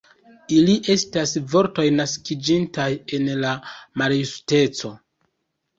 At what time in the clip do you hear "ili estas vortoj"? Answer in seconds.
0.59-1.85